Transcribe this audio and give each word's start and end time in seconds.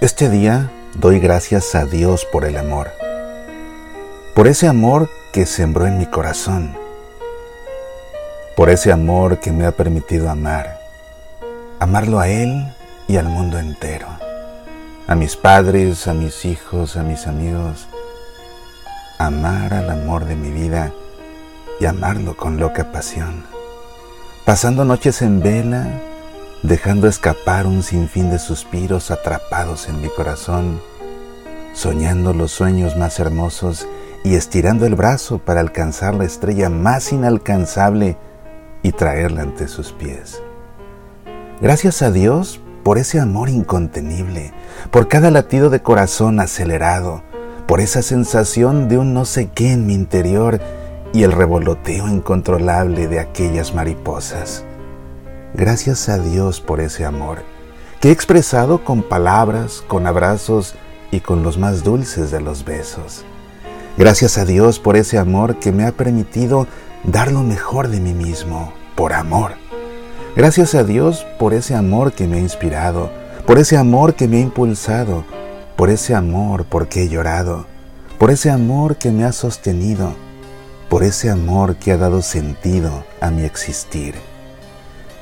Este 0.00 0.30
día 0.30 0.70
doy 0.94 1.18
gracias 1.20 1.74
a 1.74 1.84
Dios 1.84 2.24
por 2.24 2.44
el 2.44 2.56
amor, 2.56 2.92
por 4.34 4.46
ese 4.46 4.66
amor 4.66 5.10
que 5.32 5.44
sembró 5.46 5.86
en 5.86 5.98
mi 5.98 6.06
corazón, 6.06 6.74
por 8.56 8.70
ese 8.70 8.92
amor 8.92 9.40
que 9.40 9.52
me 9.52 9.66
ha 9.66 9.72
permitido 9.72 10.30
amar, 10.30 10.78
amarlo 11.80 12.20
a 12.20 12.28
Él 12.28 12.72
y 13.08 13.16
al 13.16 13.26
mundo 13.26 13.58
entero, 13.58 14.06
a 15.06 15.14
mis 15.14 15.36
padres, 15.36 16.06
a 16.06 16.14
mis 16.14 16.44
hijos, 16.44 16.96
a 16.96 17.02
mis 17.02 17.26
amigos, 17.26 17.88
amar 19.18 19.74
al 19.74 19.90
amor 19.90 20.24
de 20.24 20.36
mi 20.36 20.50
vida 20.50 20.92
y 21.80 21.86
amarlo 21.86 22.36
con 22.36 22.58
loca 22.58 22.92
pasión 22.92 23.55
pasando 24.46 24.84
noches 24.84 25.22
en 25.22 25.42
vela, 25.42 25.88
dejando 26.62 27.08
escapar 27.08 27.66
un 27.66 27.82
sinfín 27.82 28.30
de 28.30 28.38
suspiros 28.38 29.10
atrapados 29.10 29.88
en 29.88 30.00
mi 30.00 30.08
corazón, 30.08 30.80
soñando 31.74 32.32
los 32.32 32.52
sueños 32.52 32.96
más 32.96 33.18
hermosos 33.18 33.88
y 34.22 34.36
estirando 34.36 34.86
el 34.86 34.94
brazo 34.94 35.38
para 35.38 35.58
alcanzar 35.58 36.14
la 36.14 36.26
estrella 36.26 36.70
más 36.70 37.12
inalcanzable 37.12 38.16
y 38.84 38.92
traerla 38.92 39.42
ante 39.42 39.66
sus 39.66 39.90
pies. 39.90 40.40
Gracias 41.60 42.00
a 42.02 42.12
Dios 42.12 42.60
por 42.84 42.98
ese 42.98 43.18
amor 43.18 43.48
incontenible, 43.48 44.52
por 44.92 45.08
cada 45.08 45.32
latido 45.32 45.70
de 45.70 45.82
corazón 45.82 46.38
acelerado, 46.38 47.24
por 47.66 47.80
esa 47.80 48.00
sensación 48.00 48.88
de 48.88 48.96
un 48.96 49.12
no 49.12 49.24
sé 49.24 49.48
qué 49.52 49.72
en 49.72 49.88
mi 49.88 49.94
interior 49.94 50.60
y 51.16 51.24
el 51.24 51.32
revoloteo 51.32 52.08
incontrolable 52.08 53.08
de 53.08 53.20
aquellas 53.20 53.74
mariposas. 53.74 54.66
Gracias 55.54 56.10
a 56.10 56.18
Dios 56.18 56.60
por 56.60 56.78
ese 56.78 57.06
amor, 57.06 57.38
que 58.02 58.10
he 58.10 58.12
expresado 58.12 58.84
con 58.84 59.02
palabras, 59.02 59.82
con 59.88 60.06
abrazos 60.06 60.74
y 61.10 61.20
con 61.20 61.42
los 61.42 61.56
más 61.56 61.82
dulces 61.82 62.30
de 62.30 62.42
los 62.42 62.66
besos. 62.66 63.24
Gracias 63.96 64.36
a 64.36 64.44
Dios 64.44 64.78
por 64.78 64.94
ese 64.94 65.16
amor 65.16 65.58
que 65.58 65.72
me 65.72 65.86
ha 65.86 65.92
permitido 65.92 66.66
dar 67.02 67.32
lo 67.32 67.42
mejor 67.42 67.88
de 67.88 67.98
mí 67.98 68.12
mismo, 68.12 68.74
por 68.94 69.14
amor. 69.14 69.52
Gracias 70.36 70.74
a 70.74 70.84
Dios 70.84 71.26
por 71.38 71.54
ese 71.54 71.74
amor 71.74 72.12
que 72.12 72.26
me 72.26 72.36
ha 72.36 72.40
inspirado, 72.40 73.10
por 73.46 73.58
ese 73.58 73.78
amor 73.78 74.16
que 74.16 74.28
me 74.28 74.36
ha 74.36 74.40
impulsado, 74.40 75.24
por 75.76 75.88
ese 75.88 76.14
amor 76.14 76.66
porque 76.68 77.04
he 77.04 77.08
llorado, 77.08 77.64
por 78.18 78.30
ese 78.30 78.50
amor 78.50 78.96
que 78.96 79.10
me 79.10 79.24
ha 79.24 79.32
sostenido, 79.32 80.12
por 80.88 81.02
ese 81.02 81.30
amor 81.30 81.76
que 81.76 81.92
ha 81.92 81.96
dado 81.96 82.22
sentido 82.22 83.04
a 83.20 83.30
mi 83.30 83.42
existir. 83.42 84.14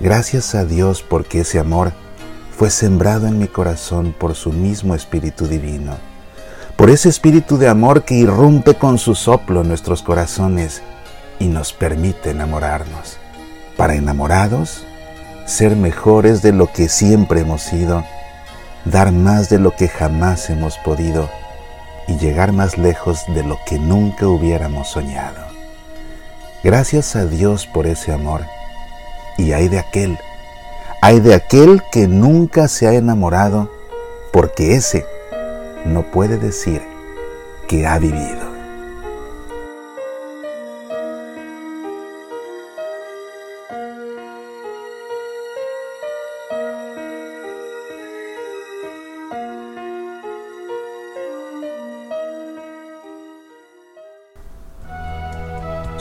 Gracias 0.00 0.54
a 0.54 0.64
Dios 0.64 1.02
porque 1.02 1.40
ese 1.40 1.58
amor 1.58 1.92
fue 2.56 2.70
sembrado 2.70 3.26
en 3.28 3.38
mi 3.38 3.46
corazón 3.46 4.14
por 4.18 4.34
su 4.34 4.52
mismo 4.52 4.94
Espíritu 4.94 5.46
Divino, 5.46 5.96
por 6.76 6.90
ese 6.90 7.08
Espíritu 7.08 7.58
de 7.58 7.68
amor 7.68 8.04
que 8.04 8.14
irrumpe 8.14 8.74
con 8.74 8.98
su 8.98 9.14
soplo 9.14 9.60
en 9.60 9.68
nuestros 9.68 10.02
corazones 10.02 10.82
y 11.38 11.46
nos 11.46 11.72
permite 11.72 12.30
enamorarnos. 12.30 13.18
Para 13.76 13.94
enamorados, 13.94 14.84
ser 15.46 15.76
mejores 15.76 16.42
de 16.42 16.52
lo 16.52 16.72
que 16.72 16.88
siempre 16.88 17.40
hemos 17.40 17.62
sido, 17.62 18.04
dar 18.84 19.12
más 19.12 19.48
de 19.48 19.58
lo 19.58 19.70
que 19.76 19.88
jamás 19.88 20.50
hemos 20.50 20.78
podido 20.78 21.30
y 22.08 22.16
llegar 22.16 22.52
más 22.52 22.78
lejos 22.78 23.24
de 23.28 23.44
lo 23.44 23.58
que 23.64 23.78
nunca 23.78 24.26
hubiéramos 24.26 24.88
soñado. 24.88 25.51
Gracias 26.64 27.16
a 27.16 27.24
Dios 27.24 27.66
por 27.66 27.88
ese 27.88 28.12
amor 28.12 28.42
y 29.36 29.52
hay 29.52 29.66
de 29.66 29.80
aquel, 29.80 30.16
hay 31.00 31.18
de 31.18 31.34
aquel 31.34 31.82
que 31.90 32.06
nunca 32.06 32.68
se 32.68 32.86
ha 32.86 32.94
enamorado, 32.94 33.68
porque 34.32 34.76
ese 34.76 35.04
no 35.84 36.04
puede 36.12 36.38
decir 36.38 36.80
que 37.66 37.86
ha 37.86 37.98
vivido. 37.98 38.51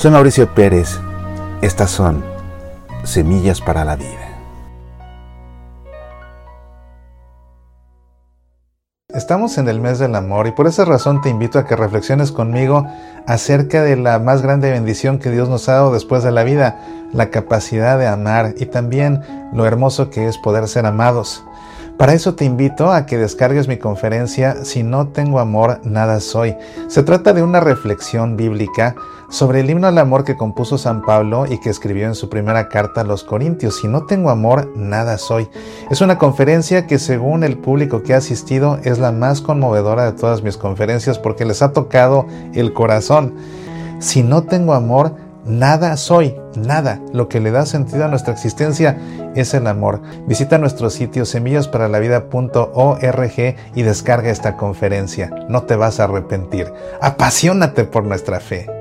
Soy 0.02 0.10
Mauricio 0.10 0.52
Pérez. 0.56 1.00
Estas 1.62 1.92
son 1.92 2.26
Semillas 3.04 3.62
para 3.62 3.86
la 3.86 3.96
Vida. 3.96 4.36
Estamos 9.10 9.60
en 9.60 9.70
el 9.70 9.80
mes 9.80 10.00
del 10.00 10.16
amor 10.16 10.48
y 10.48 10.54
por 10.54 10.66
esa 10.66 10.86
razón 10.86 11.22
te 11.22 11.30
invito 11.30 11.60
a 11.60 11.68
que 11.68 11.76
reflexiones 11.76 12.32
conmigo 12.32 12.88
acerca 13.28 13.84
de 13.84 13.96
la 13.96 14.18
más 14.18 14.42
grande 14.42 14.72
bendición 14.72 15.20
que 15.20 15.30
Dios 15.30 15.50
nos 15.50 15.70
ha 15.70 15.74
dado 15.74 15.94
después 15.94 16.24
de 16.24 16.32
la 16.32 16.44
vida, 16.44 16.80
la 17.14 17.30
capacidad 17.30 18.00
de 18.00 18.08
amar 18.08 18.56
y 18.58 18.66
también 18.66 19.22
lo 19.54 19.68
hermoso 19.68 20.10
que 20.10 20.28
es 20.28 20.40
poder 20.40 20.68
ser 20.68 20.88
amados. 20.88 21.44
Para 22.02 22.16
eso 22.16 22.34
te 22.34 22.46
invito 22.46 22.92
a 22.92 23.06
que 23.06 23.20
descargues 23.20 23.68
mi 23.68 23.78
conferencia 23.78 24.66
Si 24.66 24.82
no 24.82 25.10
tengo 25.10 25.40
amor, 25.40 25.82
nada 25.84 26.20
soy. 26.20 26.58
Se 26.88 27.04
trata 27.04 27.32
de 27.32 27.44
una 27.44 27.60
reflexión 27.60 28.38
bíblica 28.38 28.96
sobre 29.30 29.60
el 29.60 29.70
himno 29.70 29.86
al 29.86 30.00
amor 30.00 30.24
que 30.24 30.36
compuso 30.36 30.80
San 30.80 31.04
Pablo 31.04 31.46
y 31.48 31.60
que 31.60 31.70
escribió 31.70 32.08
en 32.08 32.16
su 32.16 32.28
primera 32.28 32.70
carta 32.70 33.02
a 33.02 33.04
los 33.04 33.24
Corintios. 33.24 33.80
Si 33.80 33.88
no 33.88 34.08
tengo 34.08 34.32
amor, 34.32 34.72
nada 34.76 35.20
soy. 35.20 35.48
Es 35.92 36.02
una 36.02 36.18
conferencia 36.18 36.88
que 36.88 36.98
según 36.98 37.44
el 37.44 37.60
público 37.60 38.02
que 38.02 38.16
ha 38.16 38.18
asistido 38.18 38.80
es 38.84 38.98
la 38.98 39.12
más 39.12 39.40
conmovedora 39.40 40.06
de 40.06 40.18
todas 40.18 40.42
mis 40.42 40.58
conferencias 40.58 41.20
porque 41.20 41.46
les 41.46 41.62
ha 41.62 41.72
tocado 41.72 42.26
el 42.56 42.74
corazón. 42.74 43.36
Si 44.00 44.24
no 44.24 44.42
tengo 44.42 44.74
amor, 44.74 45.14
Nada 45.46 45.98
soy, 45.98 46.36
nada. 46.56 47.02
Lo 47.14 47.28
que 47.28 47.40
le 47.40 47.52
da 47.52 47.66
sentido 47.66 48.06
a 48.06 48.08
nuestra 48.08 48.34
existencia 48.34 48.98
es 49.36 49.54
el 49.54 49.68
amor. 49.68 50.02
Visita 50.28 50.58
nuestro 50.58 50.90
sitio 50.90 51.26
semillasparalavida.org 51.26 53.56
y 53.76 53.82
descarga 53.82 54.30
esta 54.30 54.58
conferencia. 54.58 55.32
No 55.50 55.64
te 55.64 55.76
vas 55.76 56.00
a 56.00 56.06
arrepentir. 56.06 56.72
Apasionate 57.02 57.86
por 57.86 58.04
nuestra 58.04 58.40
fe. 58.40 58.81